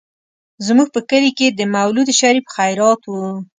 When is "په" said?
0.95-0.99